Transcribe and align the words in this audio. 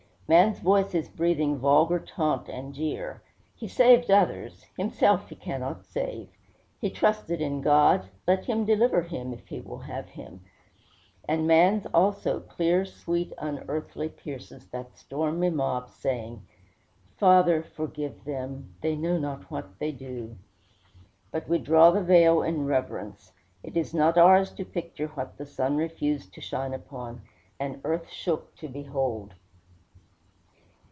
Man's 0.27 0.59
voice 0.59 0.95
is 0.95 1.09
breathing 1.09 1.57
vulgar 1.59 1.99
taunt 1.99 2.47
and 2.47 2.73
jeer: 2.73 3.21
"He 3.53 3.67
saved 3.67 4.09
others; 4.09 4.65
himself 4.77 5.27
he 5.27 5.35
cannot 5.35 5.85
save." 5.85 6.29
"He 6.79 6.89
trusted 6.89 7.41
in 7.41 7.59
God; 7.59 8.07
let 8.25 8.45
him 8.45 8.63
deliver 8.63 9.01
him 9.01 9.33
if 9.33 9.49
he 9.49 9.59
will 9.59 9.79
have 9.79 10.07
him." 10.11 10.39
And 11.27 11.47
man's, 11.47 11.85
also, 11.87 12.39
clear, 12.39 12.85
sweet, 12.85 13.33
unearthly, 13.39 14.07
pierces 14.07 14.67
that 14.67 14.97
stormy 14.97 15.49
mob, 15.49 15.89
saying, 15.89 16.43
"Father, 17.17 17.61
forgive 17.61 18.23
them; 18.23 18.73
they 18.79 18.95
know 18.95 19.17
not 19.19 19.51
what 19.51 19.79
they 19.79 19.91
do." 19.91 20.37
But 21.31 21.49
we 21.49 21.57
draw 21.57 21.91
the 21.91 22.01
veil 22.03 22.41
in 22.41 22.65
reverence. 22.65 23.33
It 23.63 23.75
is 23.75 23.93
not 23.93 24.17
ours 24.17 24.49
to 24.53 24.63
picture 24.63 25.07
what 25.09 25.37
the 25.37 25.45
sun 25.45 25.75
refused 25.75 26.33
to 26.35 26.39
shine 26.39 26.73
upon, 26.73 27.21
and 27.59 27.81
earth 27.83 28.07
shook 28.09 28.55
to 28.59 28.69
behold. 28.69 29.33